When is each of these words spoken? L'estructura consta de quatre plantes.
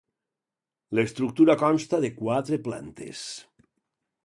L'estructura 0.99 1.57
consta 1.65 2.01
de 2.07 2.11
quatre 2.23 2.61
plantes. 2.69 3.25